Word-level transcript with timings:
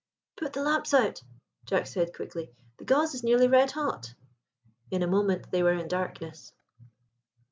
"Put 0.35 0.53
the 0.53 0.63
lamps 0.63 0.95
out," 0.95 1.21
Jack 1.65 1.85
said 1.85 2.15
quickly; 2.15 2.49
"the 2.77 2.85
gauze 2.85 3.13
is 3.13 3.23
nearly 3.23 3.47
red 3.47 3.69
hot." 3.69 4.15
In 4.89 5.03
a 5.03 5.07
moment 5.07 5.51
they 5.51 5.61
were 5.61 5.73
in 5.73 5.87
darkness. 5.87 6.53